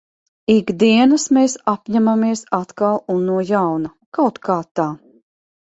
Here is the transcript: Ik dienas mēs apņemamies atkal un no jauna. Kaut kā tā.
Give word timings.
Ik 0.53 0.69
dienas 0.83 1.25
mēs 1.37 1.57
apņemamies 1.73 2.43
atkal 2.61 2.99
un 3.17 3.23
no 3.29 3.39
jauna. 3.53 3.95
Kaut 4.21 4.43
kā 4.51 4.59
tā. 4.83 4.91